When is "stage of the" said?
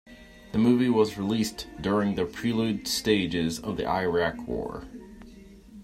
2.87-3.87